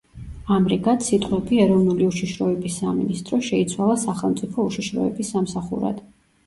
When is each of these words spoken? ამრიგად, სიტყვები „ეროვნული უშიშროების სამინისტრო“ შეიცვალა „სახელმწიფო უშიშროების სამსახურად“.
ამრიგად, 0.53 1.03
სიტყვები 1.07 1.59
„ეროვნული 1.67 2.07
უშიშროების 2.13 2.81
სამინისტრო“ 2.83 3.41
შეიცვალა 3.51 4.01
„სახელმწიფო 4.09 4.69
უშიშროების 4.73 5.33
სამსახურად“. 5.37 6.05